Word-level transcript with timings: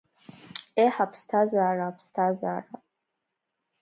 Еҳ, 0.83 0.95
аԥсҭазара, 1.03 1.85
аԥсҭазара? 1.89 2.63